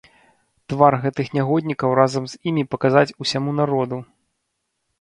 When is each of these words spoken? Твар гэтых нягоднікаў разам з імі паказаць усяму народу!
Твар 0.71 0.93
гэтых 1.03 1.27
нягоднікаў 1.39 1.93
разам 2.01 2.23
з 2.31 2.51
імі 2.53 2.63
паказаць 2.73 3.15
усяму 3.27 3.51
народу! 3.61 3.97